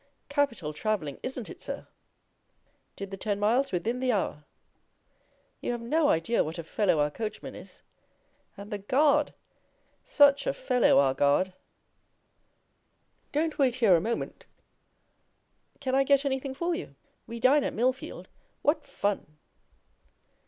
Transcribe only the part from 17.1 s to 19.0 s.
We dine at Mill field. What